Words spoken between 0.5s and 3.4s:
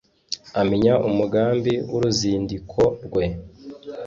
Amenya umugambi w’uruzindiko rwe,